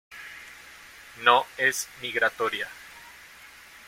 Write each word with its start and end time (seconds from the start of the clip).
No 1.21 1.45
es 1.57 1.87
migratoria. 2.01 2.67